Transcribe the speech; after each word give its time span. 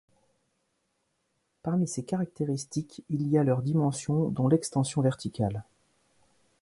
Parmi 1.61 1.87
ces 1.87 2.01
caractéristiques, 2.01 3.03
il 3.09 3.27
y 3.27 3.37
a 3.37 3.43
leurs 3.43 3.61
dimensions 3.61 4.29
dont 4.29 4.47
l'extension 4.47 5.03
verticale. 5.03 5.63